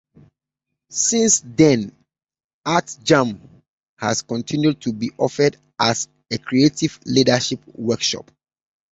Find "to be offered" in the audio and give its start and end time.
4.81-5.57